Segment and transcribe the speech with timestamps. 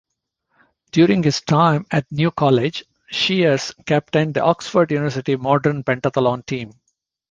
[0.89, 6.71] During his time at New College, Sheers captained the Oxford University Modern Pentathlon team.